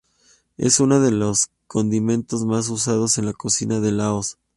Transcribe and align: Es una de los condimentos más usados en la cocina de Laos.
Es 0.57 0.79
una 0.79 0.99
de 0.99 1.11
los 1.11 1.49
condimentos 1.67 2.43
más 2.43 2.69
usados 2.69 3.19
en 3.19 3.27
la 3.27 3.33
cocina 3.33 3.79
de 3.79 3.91
Laos. 3.91 4.39